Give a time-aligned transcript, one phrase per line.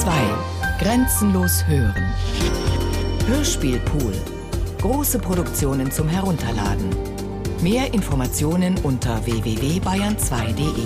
[0.00, 0.12] 2.
[0.78, 2.12] Grenzenlos hören.
[3.26, 4.12] Hörspielpool.
[4.80, 6.90] Große Produktionen zum Herunterladen.
[7.62, 10.84] Mehr Informationen unter www.bayern2.de.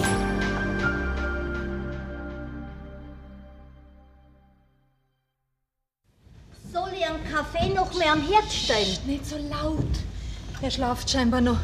[6.73, 8.97] Soll ich einen Kaffee noch mehr am Herd stellen?
[9.07, 9.85] Nicht so laut.
[10.63, 11.59] Er schlaft scheinbar noch.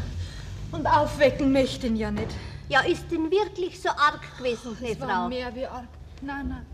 [0.73, 2.29] Und aufwecken möchte ihn ja nicht.
[2.69, 5.29] Ja, ist denn wirklich so arg gewesen, Es war Frau?
[5.29, 5.87] mehr wie arg.
[6.23, 6.67] Nein, nein.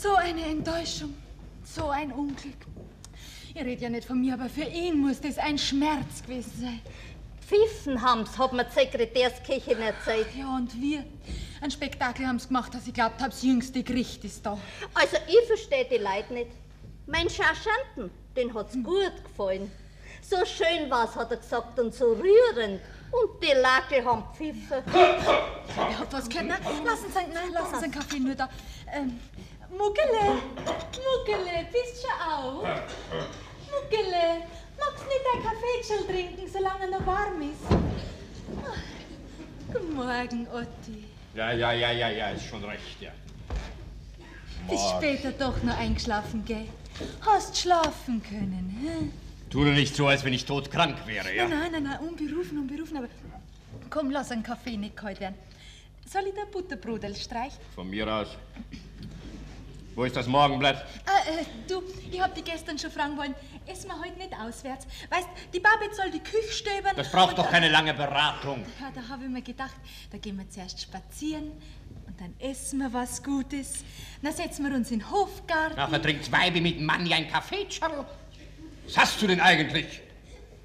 [0.00, 1.14] So eine Enttäuschung.
[1.62, 2.54] So ein Unglück.
[3.54, 6.80] Ich rede ja nicht von mir, aber für ihn muss das ein Schmerz gewesen sein.
[7.46, 10.28] Pfiffen haben's, hat mir die Sekretärskirchen erzählt.
[10.38, 11.04] Ja, und wir?
[11.60, 14.56] Ein Spektakel haben's gemacht, dass ich glaubt habe, das jüngste Gericht ist da.
[14.94, 16.50] Also, ich verstehe die Leute nicht.
[17.06, 18.84] Mein Sergeanten, den hat's Hm.
[18.84, 19.70] gut gefallen.
[20.22, 22.80] So schön war's, hat er gesagt, und so rührend.
[23.10, 24.82] Und die Leute haben pfiffen.
[25.76, 26.46] Er hat was gehört.
[26.46, 28.48] Nein, lassen Sie, nein, lassen Sie einen Kaffee nur da.
[28.94, 29.18] Ähm,
[29.70, 30.42] Muggele,
[31.06, 32.62] Muggele, bist schon auf?
[33.70, 34.42] Muggele,
[34.78, 37.64] magst nicht ein Kaffeeschel trinken, solange er noch warm ist?
[38.64, 38.74] Ah,
[39.72, 41.04] Guten Morgen, Otti.
[41.34, 43.10] Ja, ja, ja, ja, ja, ist schon recht, ja.
[44.68, 46.66] Bist später doch noch eingeschlafen, gell?
[47.20, 49.08] Hast schlafen können, hä?
[49.48, 51.48] Tu nur nicht so, als wenn ich todkrank wäre, ja?
[51.48, 53.08] Nein, nein, nein, unberufen, unberufen, aber
[53.88, 55.36] komm, lass einen Kaffee nicht kalt werden.
[56.06, 57.58] Soll ich dir Butterbrodel streichen?
[57.74, 58.36] Von mir aus.
[60.00, 60.82] Wo ist das Morgenblatt?
[61.04, 63.34] Ah, äh, du, ich hab dich gestern schon fragen wollen,
[63.66, 64.86] essen wir heute nicht auswärts?
[65.10, 66.96] Weißt, die Babette soll die Küche stöbern.
[66.96, 68.64] Das braucht doch keine lange Beratung.
[68.80, 69.74] Ja, da habe ich mir gedacht,
[70.10, 71.52] da gehen wir zuerst spazieren
[72.06, 73.84] und dann essen wir was Gutes.
[74.22, 75.76] Dann setzen wir uns in den Hofgarten.
[75.76, 78.06] Nachher trinkt Weibi mit Manni ein Kaffee, Charl.
[78.86, 80.00] Was hast du denn eigentlich?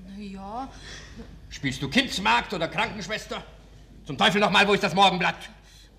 [0.07, 0.69] Na ja,
[1.49, 3.43] Spielst du Kindsmarkt oder Krankenschwester?
[4.05, 5.49] Zum Teufel nochmal, wo ist das Morgenblatt?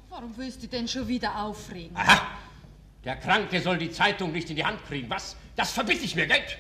[0.09, 1.95] warum willst du denn schon wieder aufregen?
[1.95, 2.46] Aha!
[3.07, 5.09] Der Kranke soll die Zeitung nicht in die Hand kriegen.
[5.09, 5.37] Was?
[5.55, 6.59] Das verbitte ich mir, Geld.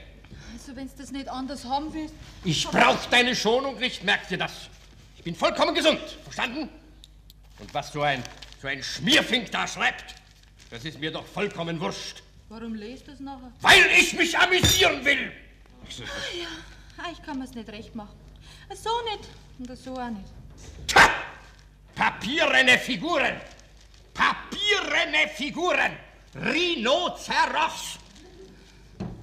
[0.52, 2.14] Also, wenn du das nicht anders haben willst.
[2.44, 4.52] Ich brauch deine Schonung nicht, merkt ihr das?
[5.16, 6.68] Ich bin vollkommen gesund, verstanden?
[7.58, 8.22] Und was so ein,
[8.62, 10.14] so ein Schmierfink da schreibt,
[10.70, 12.22] das ist mir doch vollkommen wurscht.
[12.48, 13.52] Warum lest du es nachher?
[13.60, 15.32] Weil ich mich amüsieren will.
[16.96, 18.16] Ah, ich kann mir's nicht recht machen.
[18.72, 19.28] So nicht
[19.58, 20.28] und so auch nicht.
[20.86, 21.10] Tja!
[21.96, 23.40] Papierene Figuren!
[24.14, 26.05] Papierene Figuren!
[26.42, 27.98] Rhinoceros!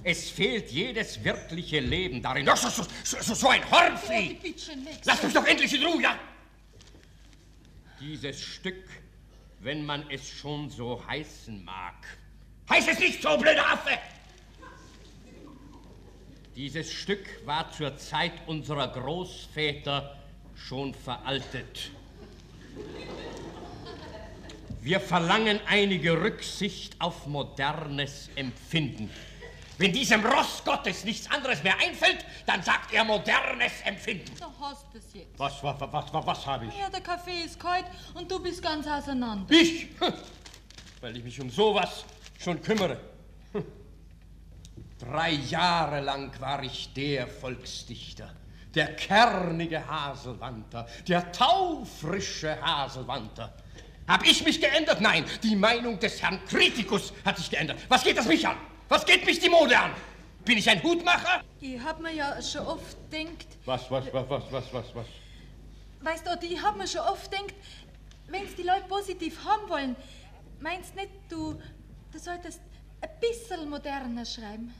[0.02, 2.44] Es fehlt jedes wirkliche Leben darin.
[2.44, 4.38] Doch, so, so, so, ein Hornvieh!
[5.04, 6.18] Lass mich doch endlich in Ruhe, ja?
[8.00, 8.84] Dieses Stück,
[9.60, 11.94] wenn man es schon so heißen mag.
[12.68, 13.98] Heiß es nicht so, blöder Affe!
[16.54, 20.16] Dieses Stück war zur Zeit unserer Großväter
[20.54, 21.90] schon veraltet.
[24.84, 29.08] Wir verlangen einige Rücksicht auf modernes Empfinden.
[29.78, 34.30] Wenn diesem Ross Gottes nichts anderes mehr einfällt, dann sagt er modernes Empfinden.
[34.38, 35.38] Da hast du es jetzt.
[35.38, 36.78] Was, was, was, was, was habe ich?
[36.78, 39.46] Ja, der Kaffee ist kalt und du bist ganz auseinander.
[39.54, 39.88] Ich?
[40.00, 40.12] Hm.
[41.00, 42.04] Weil ich mich um sowas
[42.38, 43.00] schon kümmere.
[43.52, 43.64] Hm.
[44.98, 48.36] Drei Jahre lang war ich der Volksdichter,
[48.74, 53.54] der kernige Haselwanter, der taufrische Haselwanter.
[54.06, 55.00] Hab ich mich geändert?
[55.00, 57.78] Nein, die Meinung des Herrn Kritikus hat sich geändert.
[57.88, 58.56] Was geht das mich an?
[58.88, 59.92] Was geht mich die Mode an?
[60.44, 61.42] Bin ich ein Hutmacher?
[61.60, 65.06] Ich hab mir ja schon oft denkt, Was, was, was, was, was, was, was?
[66.02, 67.54] weißt du, ich hab mir schon oft denkt,
[68.28, 69.96] wenn's die Leute positiv haben wollen,
[70.60, 71.58] meinst nicht, du,
[72.12, 72.60] du solltest
[73.00, 74.74] ein bisschen moderner schreiben?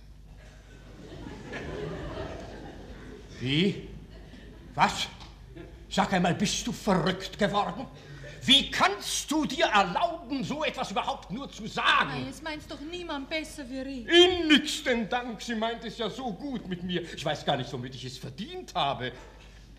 [3.40, 3.88] Wie?
[4.74, 5.08] Was?
[5.88, 7.86] Sag einmal, bist du verrückt geworden?
[8.46, 12.26] Wie kannst du dir erlauben, so etwas überhaupt nur zu Nein, sagen?
[12.28, 14.06] es meinst doch niemand besser wie ich.
[14.06, 17.02] Innigsten Dank, sie meint es ja so gut mit mir.
[17.14, 19.12] Ich weiß gar nicht, womit ich es verdient habe.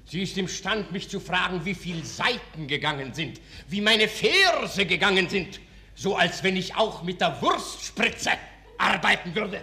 [0.07, 5.29] Sie ist imstand, mich zu fragen, wie viel Seiten gegangen sind, wie meine Verse gegangen
[5.29, 5.59] sind,
[5.93, 8.31] so als wenn ich auch mit der Wurstspritze
[8.79, 9.61] arbeiten würde.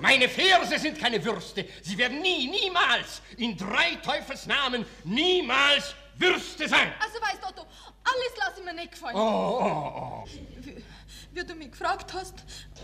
[0.00, 1.64] Meine Verse sind keine Würste.
[1.82, 6.92] Sie werden nie, niemals, in drei Teufels Namen, niemals Würste sein.
[7.00, 9.16] Also weißt du, Otto, alles lass ich mir nicht gefallen.
[9.16, 10.28] Oh, oh, oh.
[10.60, 10.84] Wie,
[11.32, 12.34] wie du mich gefragt hast,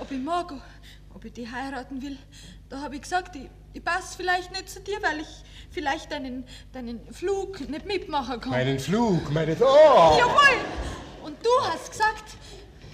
[0.00, 0.52] ob ich mag,
[1.14, 2.18] ob ich die heiraten will,
[2.68, 5.28] da habe ich gesagt, ich, ich passe vielleicht nicht zu dir, weil ich
[5.70, 8.50] vielleicht deinen, deinen Flug nicht mitmachen kann.
[8.50, 9.56] Meinen Flug, meine...
[9.60, 10.16] Oh!
[10.18, 10.60] Jawohl!
[11.22, 12.36] Und du hast gesagt,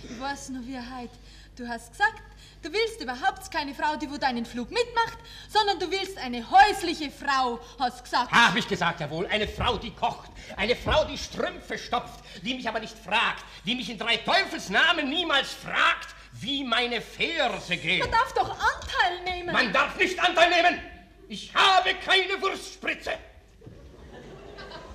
[0.02, 1.14] ich weiß noch wie heute,
[1.56, 2.22] du hast gesagt,
[2.62, 5.18] du willst überhaupt keine Frau, die wo deinen Flug mitmacht,
[5.48, 8.32] sondern du willst eine häusliche Frau, hast gesagt.
[8.32, 9.26] Hab ich gesagt, jawohl.
[9.26, 10.30] Eine Frau, die kocht.
[10.56, 12.20] Eine Frau, die Strümpfe stopft.
[12.42, 13.44] Die mich aber nicht fragt.
[13.64, 18.00] Die mich in drei Teufels Namen niemals fragt, wie meine Verse gehen.
[18.00, 19.52] Man darf doch Anteil nehmen.
[19.52, 20.80] Man darf nicht Anteil nehmen.
[21.28, 23.12] Ich habe keine Wurstspritze.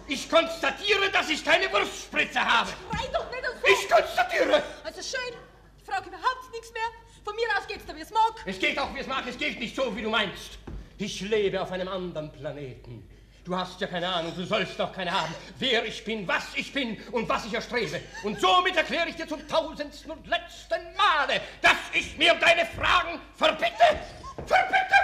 [0.08, 2.70] Ich konstatiere, dass ich keine Wurstspritze habe.
[2.70, 3.68] Schrei doch nicht so.
[3.68, 4.64] Ich konstatiere.
[4.84, 5.34] Also schön.
[5.78, 7.01] Ich frage überhaupt nichts mehr.
[7.24, 8.34] Von mir aus geht's da, wie es mag.
[8.46, 9.26] Es geht auch, wie es mag.
[9.28, 10.58] Es geht nicht so, wie du meinst.
[10.98, 13.08] Ich lebe auf einem anderen Planeten.
[13.44, 16.72] Du hast ja keine Ahnung, du sollst doch keine haben, wer ich bin, was ich
[16.72, 18.00] bin und was ich erstrebe.
[18.24, 23.20] Und somit erkläre ich dir zum tausendsten und letzten Male, dass ich mir deine Fragen
[23.36, 24.00] verbitte.
[24.46, 24.96] Verbitte!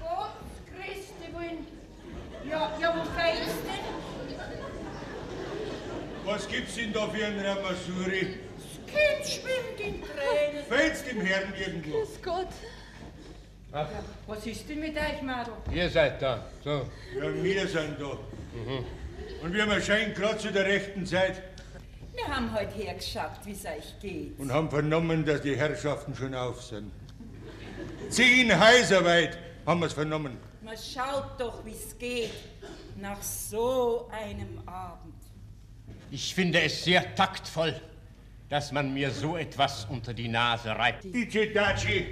[0.00, 0.30] Gott,
[0.74, 1.66] Christi, wohin?
[2.48, 4.40] Ja, ja, wo feilst denn?
[6.24, 8.45] Was gibt's denn da für ein Ramasuri?
[8.96, 10.64] Kind schwimmt in Tränen.
[10.68, 11.98] Fehlt's dem Herrn irgendwo?
[11.98, 12.48] Grüß Gott.
[13.72, 13.88] Ach,
[14.26, 15.52] Was ist denn mit euch, Mädel?
[15.72, 16.46] ihr seid da.
[16.64, 16.88] So.
[17.18, 18.16] Ja, wir sind da.
[19.42, 21.42] Und wir erscheinen gerade zu der rechten Zeit
[22.14, 24.38] Wir haben heute hergeschaut, wie es euch geht.
[24.38, 26.90] und haben vernommen, dass die Herrschaften schon auf sind.
[28.08, 30.38] Zehn Häuser weit haben wir's vernommen.
[30.62, 32.30] Man schaut doch, wie es geht.
[32.98, 35.14] Nach so einem Abend.
[36.10, 37.78] Ich finde es sehr taktvoll,
[38.48, 41.04] dass man mir so etwas unter die Nase reibt.
[41.04, 42.06] DJ Daci,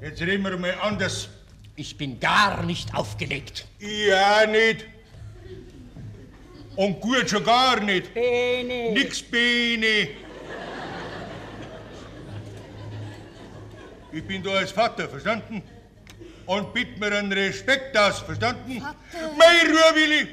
[0.00, 1.28] jetzt reden wir mal anders.
[1.74, 3.66] Ich bin gar nicht aufgelegt.
[3.78, 4.86] Ja, nicht.
[6.76, 8.14] Und gut schon gar nicht.
[8.14, 8.92] Bene.
[8.92, 10.08] Nix Bene.
[14.12, 15.62] Ich bin da als Vater, verstanden?
[16.46, 18.80] Und bitte mir einen Respekt aus, verstanden?
[18.80, 18.96] Vater.
[19.36, 20.28] Mein Ruhe,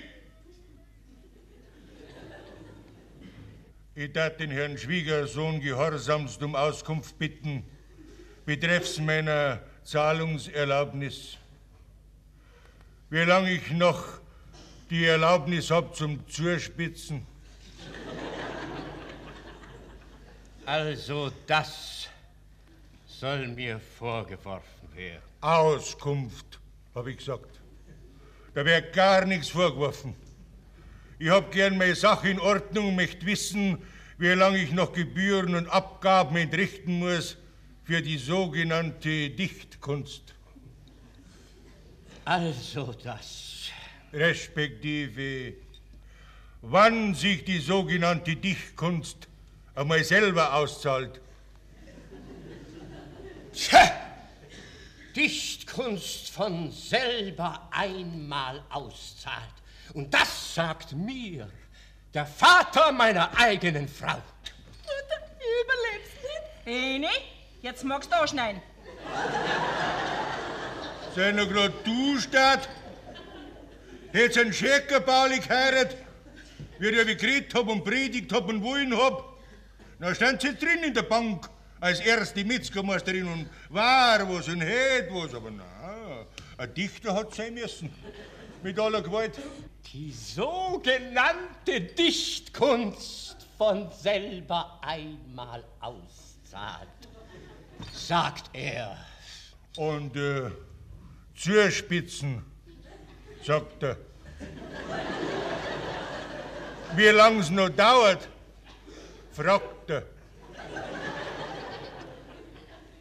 [3.98, 7.64] Ich darf den Herrn Schwiegersohn gehorsamst um Auskunft bitten,
[8.46, 11.38] betreffs meiner Zahlungserlaubnis.
[13.10, 14.04] Wie lange ich noch
[14.90, 17.26] die Erlaubnis hab zum Zuspitzen?
[20.66, 22.10] Also das
[23.08, 25.22] soll mir vorgeworfen werden.
[25.40, 26.60] Auskunft,
[26.94, 27.62] hab ich gesagt.
[28.54, 30.25] Da wird gar nichts vorgeworfen.
[31.18, 33.82] Ich hab gern meine Sache in Ordnung und möchte wissen,
[34.18, 37.38] wie lange ich noch Gebühren und Abgaben entrichten muss
[37.84, 40.34] für die sogenannte Dichtkunst.
[42.26, 43.70] Also das.
[44.12, 45.54] Respektive,
[46.62, 49.28] wann sich die sogenannte Dichtkunst
[49.74, 51.22] einmal selber auszahlt.
[53.54, 53.92] Tja,
[55.16, 59.65] Dichtkunst von selber einmal auszahlt.
[59.94, 61.50] Und das sagt mir
[62.14, 64.08] der Vater meiner eigenen Frau.
[64.16, 66.66] Mutter, ich überleb's nicht.
[66.66, 67.10] Bene,
[67.62, 68.62] jetzt magst du anschneiden.
[71.16, 72.68] Sei noch grad du, Stadt?
[74.12, 75.98] Hätt's einen Schäckerbaulig geheiratet,
[76.80, 79.36] wie ich wie geredet hab und predigt hab und wollen hab.
[80.00, 81.50] Na stand sie drin in der Bank
[81.80, 85.34] als erste Metzgermeisterin und war was und hätt was.
[85.34, 86.26] Aber na,
[86.58, 87.94] ein Dichter hat sein müssen.
[88.66, 89.38] Mit aller Gewalt.
[89.94, 96.88] Die sogenannte Dichtkunst von selber einmal auszahlt,
[97.94, 98.98] sagt er.
[99.78, 100.50] Und äh,
[101.36, 102.44] zuspitzen,
[103.44, 103.98] sagt er.
[106.96, 108.28] Wie lang's noch dauert,
[109.32, 110.08] fragt er.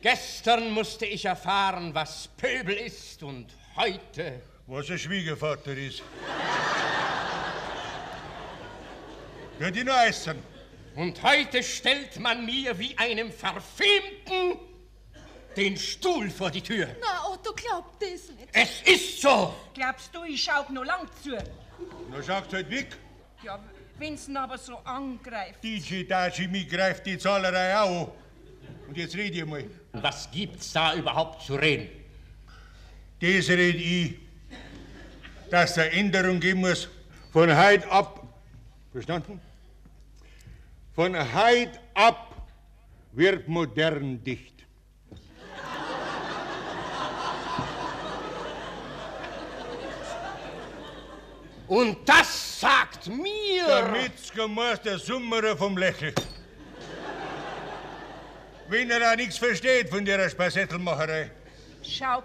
[0.02, 6.02] Gestern musste ich erfahren, was Pöbel ist und heute Was ein Schwiegervater ist.
[9.58, 10.42] Könnt ihr noch essen?
[10.96, 14.58] Und heute stellt man mir wie einem Verfemten
[15.54, 16.88] den Stuhl vor die Tür.
[17.00, 18.48] Na, Otto glaubt das nicht.
[18.52, 19.54] Es ist so.
[19.74, 21.36] Glaubst du, ich schau noch lang zu?
[22.10, 22.96] Na sagt halt weg.
[23.42, 23.62] Ja,
[23.98, 25.62] wenn's ihn aber so angreift.
[25.62, 28.12] DJ Daci, mich greift die Zahlerei auch an.
[28.88, 29.64] Und jetzt red ich mal.
[29.92, 31.88] Was gibt's da überhaupt zu reden?
[33.20, 34.23] Das red ich.
[35.54, 36.88] Dass es eine Änderung geben muss.
[37.32, 38.26] Von heute ab.
[38.90, 39.40] Verstanden?
[40.96, 42.48] Von heute ab
[43.12, 44.66] wird modern dicht.
[51.68, 53.92] Und das sagt Der mir.
[53.92, 56.14] Metzgermeister Summerer vom Lächeln.
[58.68, 61.30] Wenn er auch nichts versteht von der Spassettelmacherei.
[61.84, 62.24] Schau,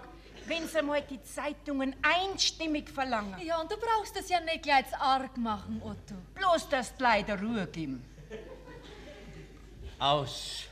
[0.50, 3.40] wenn's einmal die Zeitungen einstimmig verlangen.
[3.44, 6.14] Ja, und du brauchst das ja nicht gleich zu arg machen, Otto.
[6.34, 8.04] Bloß, dass die leider Ruhe geben.
[9.98, 10.64] Aus.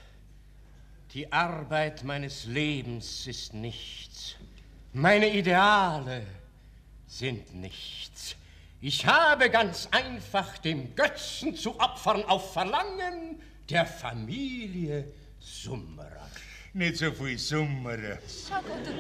[1.14, 4.36] Die Arbeit meines Lebens ist nichts.
[4.92, 6.26] Meine Ideale
[7.06, 8.36] sind nichts.
[8.80, 16.30] Ich habe ganz einfach dem Götzen zu opfern auf Verlangen der Familie Summerer.
[16.74, 17.96] Nicht so viel Sommer.
[18.48, 18.92] Schau, Otto,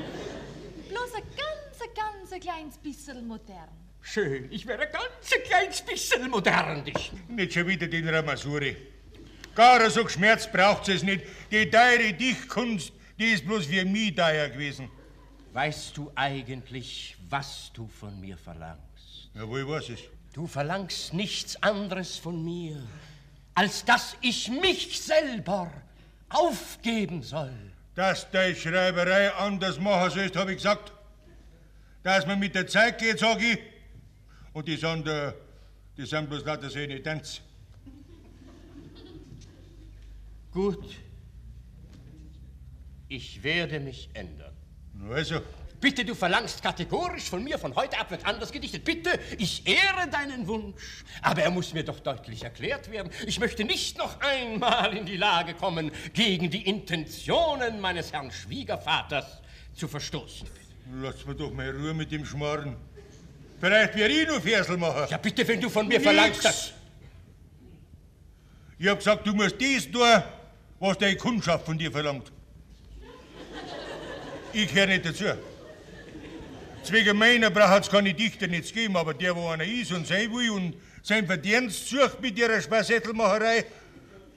[0.88, 3.68] bloß ein ganz, ganz kleines bisschen modern.
[4.00, 7.12] Schön, ich wäre ein ganz kleines bisschen modern, dich.
[7.28, 8.76] Nicht schon wieder den Ramasuri.
[9.54, 11.24] Gar so Schmerz braucht es nicht.
[11.50, 14.88] Die teure Dichtkunst, die ist bloß für mich teuer gewesen.
[15.52, 19.30] Weißt du eigentlich, was du von mir verlangst?
[19.34, 20.04] Jawohl, was ist?
[20.32, 22.80] Du verlangst nichts anderes von mir,
[23.54, 25.72] als dass ich mich selber
[26.28, 27.72] aufgeben soll.
[27.98, 30.92] Dass deine Schreiberei anders machen sollst, habe ich gesagt.
[32.04, 33.58] Dass man mit der Zeit geht, sag ich.
[34.52, 35.32] Und die sind, äh,
[35.96, 37.40] die sind bloß lauter so eine Tanz.
[40.52, 40.94] Gut.
[43.08, 44.54] Ich werde mich ändern.
[45.10, 45.40] Also,
[45.80, 48.84] Bitte, du verlangst kategorisch von mir, von heute ab wird anders gedichtet.
[48.84, 51.04] Bitte, ich ehre deinen Wunsch.
[51.22, 53.12] Aber er muss mir doch deutlich erklärt werden.
[53.26, 59.40] Ich möchte nicht noch einmal in die Lage kommen, gegen die Intentionen meines Herrn Schwiegervaters
[59.74, 60.48] zu verstoßen.
[61.00, 62.76] lass mir doch mal Ruhe mit dem Schmarren.
[63.60, 65.06] Vielleicht werde ich noch Versel machen.
[65.10, 66.04] Ja, bitte, wenn du von mir Nix.
[66.04, 66.72] verlangst, dass...
[68.80, 70.22] Ich hab gesagt, du musst das tun,
[70.80, 72.32] was deine Kundschaft von dir verlangt.
[74.52, 75.24] Ich gehöre nicht dazu.
[76.88, 80.32] Zwegen meiner braucht es keine Dichter nicht geben, aber der, wo einer ist und sein
[80.32, 83.66] will und sein Verdienst sucht mit ihrer Spassettelmacherei,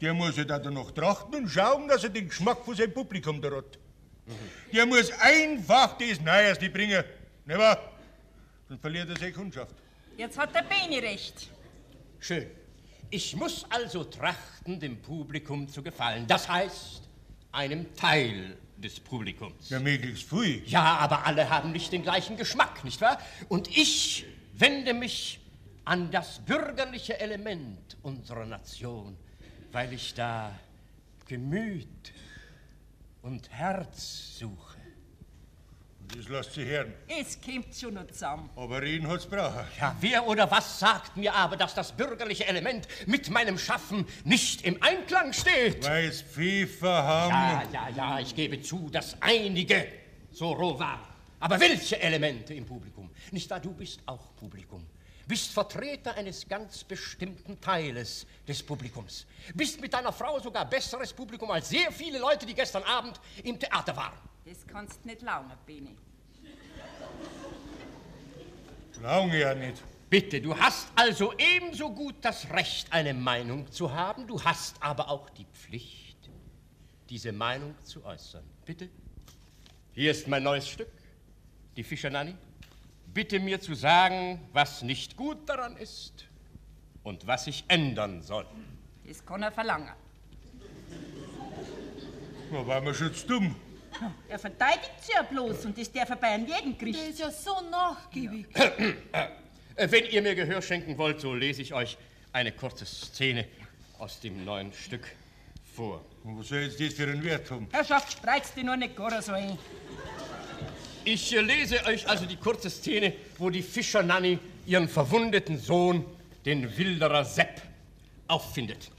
[0.02, 3.52] der muss ja danach trachten und schauen, dass er den Geschmack von seinem Publikum da
[3.52, 3.80] hat.
[4.74, 7.02] Der muss einfach das Neueste bringen.
[7.46, 7.94] Nicht wahr?
[8.68, 9.74] Dann verliert er seine Kundschaft.
[10.18, 11.48] Jetzt hat der Beni recht.
[12.20, 12.48] Schön.
[13.10, 16.28] Ich muss also trachten, dem Publikum zu gefallen.
[16.28, 17.04] Das heißt,
[17.54, 19.70] einem Teil des Publikums.
[19.70, 20.64] Ja, möglichst viel.
[20.66, 23.20] Ja, aber alle haben nicht den gleichen Geschmack, nicht wahr?
[23.48, 25.40] Und ich wende mich
[25.86, 29.18] an das bürgerliche Element unserer Nation,
[29.72, 30.52] weil ich da
[31.28, 31.88] Gemüt
[33.22, 34.81] und Herz suche.
[36.18, 36.94] Das lässt sich hören.
[37.08, 38.50] Es kommt schon noch zusammen.
[38.56, 39.66] Aber reden hat's brauchen.
[39.80, 44.64] Ja, wer oder was sagt mir aber, dass das bürgerliche Element mit meinem Schaffen nicht
[44.64, 45.84] im Einklang steht?
[45.86, 47.72] Weil's Pfeffer haben.
[47.74, 49.88] Ja, ja, ja, ich gebe zu, dass einige
[50.32, 51.00] so roh waren.
[51.40, 53.10] Aber welche Elemente im Publikum?
[53.32, 54.86] Nicht wahr, du bist auch Publikum.
[55.28, 59.26] Bist Vertreter eines ganz bestimmten Teiles des Publikums.
[59.54, 63.58] Bist mit deiner Frau sogar besseres Publikum als sehr viele Leute, die gestern Abend im
[63.58, 64.31] Theater waren.
[64.46, 65.96] Das kannst nicht lange, Beni.
[69.02, 69.82] Lange ja nicht.
[70.10, 75.10] Bitte, du hast also ebenso gut das Recht, eine Meinung zu haben, du hast aber
[75.10, 76.18] auch die Pflicht,
[77.10, 78.44] diese Meinung zu äußern.
[78.66, 78.90] Bitte.
[79.94, 80.92] Hier ist mein neues Stück,
[81.78, 82.36] die Fischernanni.
[83.14, 86.26] Bitte mir zu sagen, was nicht gut daran ist
[87.04, 88.46] und was ich ändern soll.
[89.06, 89.94] Das kann er verlangen.
[92.52, 93.56] Da waren wir schon dumm.
[94.30, 97.10] Er verteidigt sie ja bloß und das darf er bei einem jeden Der Gericht.
[97.10, 98.48] ist ja so nachgiebig.
[98.56, 101.98] Äh, Wenn ihr mir Gehör schenken wollt, so lese ich euch
[102.34, 103.46] eine kurze Szene
[104.00, 105.08] aus dem neuen Stück
[105.76, 106.04] vor.
[106.24, 107.68] Und was soll jetzt das für einen Wert haben?
[107.72, 109.58] Herrschaft, spreizt die nur nicht gar so ein.
[111.04, 116.06] Ich äh, lese euch also die kurze Szene, wo die Fischernanni ihren verwundeten Sohn,
[116.46, 117.62] den Wilderer Sepp,
[118.28, 118.92] auffindet.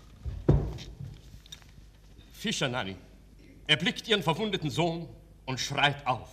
[2.33, 2.97] Fischernanni
[3.67, 5.09] erblickt ihren verwundeten Sohn
[5.47, 6.29] und schreit auf.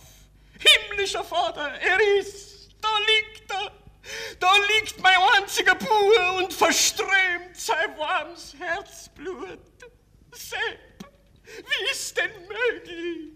[0.58, 3.72] Himmlischer Vater, er ist, da liegt er,
[4.38, 9.58] da liegt mein einziger Bub und verströmt sein warmes Herzblut.
[10.32, 11.10] Sepp,
[11.44, 13.32] wie ist denn möglich?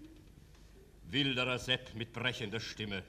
[1.05, 3.03] Wilderer Sepp mit brechender Stimme.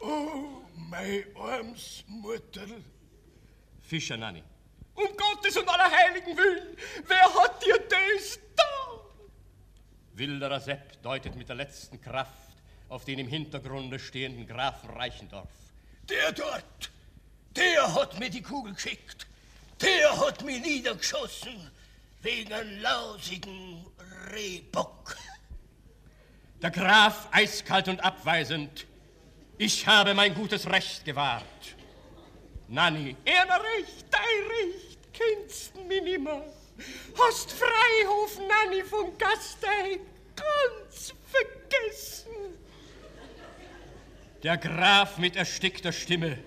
[0.00, 2.82] Oh, mein arms Mutterl.
[3.82, 4.42] Fischernanni.
[4.94, 6.76] Um Gottes und aller Heiligen Willen,
[7.06, 8.69] wer hat dir das da?
[10.20, 12.52] Wilderer Sepp deutet mit der letzten Kraft
[12.90, 15.48] auf den im Hintergrunde stehenden Grafen Reichendorf.
[16.10, 16.90] Der dort,
[17.56, 19.26] der hat mir die Kugel geschickt.
[19.80, 21.70] Der hat mich niedergeschossen
[22.20, 23.86] wegen einem lausigen
[24.30, 25.16] Rehbock.
[26.60, 28.86] Der Graf eiskalt und abweisend.
[29.56, 31.44] Ich habe mein gutes Recht gewahrt.
[32.68, 36.44] Nanni, er Recht, dein Recht, kennst mich nimmer.
[37.18, 40.00] Hast Freihof Nanni vom Gasteig
[40.40, 42.58] ganz vergessen.
[44.42, 46.38] Der Graf mit erstickter Stimme.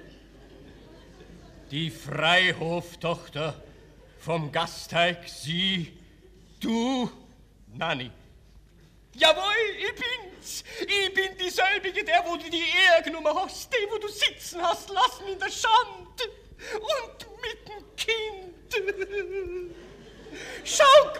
[1.72, 3.62] Die Freihoftochter
[4.20, 5.98] vom Gasteig, sie,
[6.60, 7.10] du,
[7.74, 8.12] Nanni.
[9.16, 9.44] Jawohl,
[9.78, 10.64] ich bin's.
[10.82, 14.90] Ich bin dieselbige, der, wo du die Ehre genommen hast, der, wo du sitzen hast
[14.90, 16.22] lassen in der Schand
[16.74, 18.54] und mit dem Kind.
[20.64, 21.14] Schau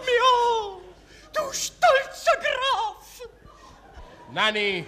[1.34, 3.20] du stolzer Graf!
[4.32, 4.86] Nanni!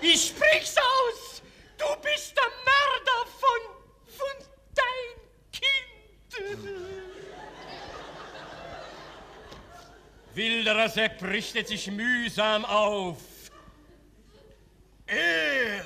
[0.00, 1.42] Ich sprich's aus!
[1.78, 3.60] Du bist der Mörder von,
[4.06, 4.36] von
[4.74, 5.14] dein
[5.52, 6.74] Kind!
[10.34, 13.18] Wilderer Sepp richtet sich mühsam auf.
[15.06, 15.84] Er!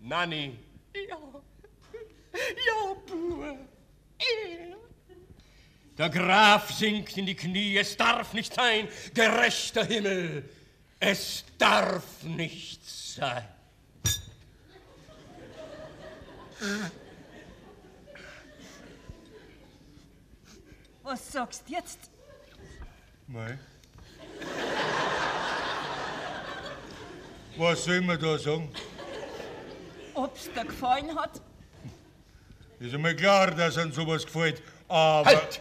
[0.00, 0.56] Nanny!
[5.98, 7.76] Der Graf sinkt in die Knie.
[7.76, 10.48] Es darf nicht sein, gerechter Himmel.
[11.00, 13.44] Es darf nicht sein.
[21.02, 21.98] Was sagst du jetzt?
[23.26, 23.58] Mei.
[27.56, 28.72] Was soll man da sagen?
[30.14, 31.40] Ob's dir gefallen hat?
[32.78, 34.62] Ist einmal klar, dass an sowas gefällt.
[34.86, 35.28] Aber.
[35.28, 35.60] Halt!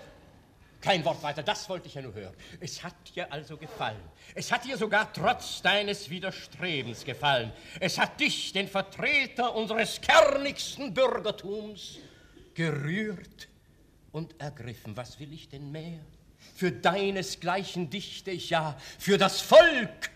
[0.80, 2.34] Kein Wort weiter, das wollte ich ja nur hören.
[2.60, 4.02] Es hat dir also gefallen.
[4.36, 7.52] Es hat dir sogar trotz deines Widerstrebens gefallen.
[7.80, 11.98] Es hat dich, den Vertreter unseres kernigsten Bürgertums,
[12.54, 13.48] gerührt
[14.12, 14.96] und ergriffen.
[14.96, 16.00] Was will ich denn mehr?
[16.56, 20.12] Für deinesgleichen dichte ich ja, für das Volk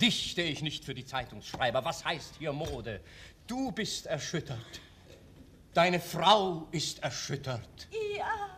[0.00, 1.84] dichte ich nicht für die Zeitungsschreiber.
[1.84, 3.00] Was heißt hier Mode?
[3.46, 4.80] Du bist erschüttert.
[5.74, 7.88] Deine Frau ist erschüttert.
[8.16, 8.50] Ja.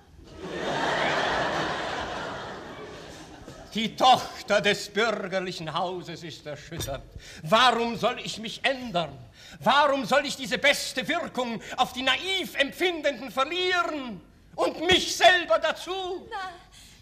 [3.75, 7.03] Die Tochter des bürgerlichen Hauses ist erschüttert.
[7.43, 9.17] Warum soll ich mich ändern?
[9.61, 14.21] Warum soll ich diese beste Wirkung auf die naiv Empfindenden verlieren?
[14.55, 16.29] Und mich selber dazu?
[16.31, 16.51] Na,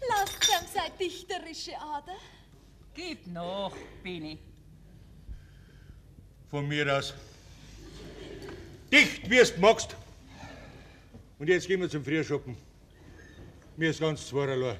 [0.07, 2.15] lasst ihm seine dichterische Ader.
[2.93, 4.39] Gib noch, Bini.
[6.49, 7.13] Von mir aus.
[8.91, 9.95] Dicht, wie es magst.
[11.39, 12.55] Und jetzt gehen wir zum Frühschoppen.
[13.75, 14.77] Mir ist ganz zweierlei.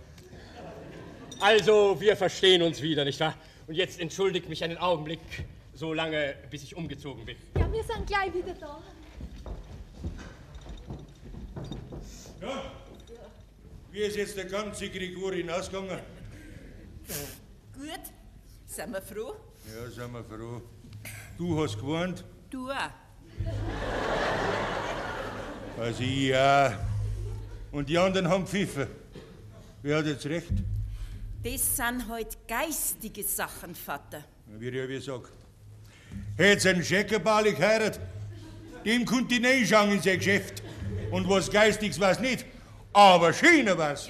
[1.42, 3.34] Also, wir verstehen uns wieder, nicht wahr?
[3.66, 5.20] Und jetzt entschuldigt mich einen Augenblick,
[5.74, 7.36] so lange, bis ich umgezogen bin.
[7.58, 8.80] Ja, wir sind gleich wieder da.
[12.42, 12.72] Ja?
[13.92, 16.00] Wie ist jetzt der ganze Grigori hinausgegangen?
[17.74, 18.02] Gut,
[18.68, 19.34] sind wir froh?
[19.68, 20.62] Ja, sind wir froh.
[21.40, 22.92] Du hast gewohnt, Du auch.
[25.80, 26.78] also ich ja.
[27.72, 28.88] Und die anderen haben pfiffen.
[29.82, 30.52] Wer hat jetzt recht?
[31.44, 34.24] Das sind halt geistige Sachen, Vater.
[34.46, 35.30] Wie ich wie sag.
[36.38, 38.00] Hätt's einen Scheckerbalik heiratet,
[38.86, 40.62] dem konnte ich nicht schauen in sein Geschäft.
[41.10, 42.46] Und was Geistiges war's nicht.
[42.94, 44.10] Aber schöner war's.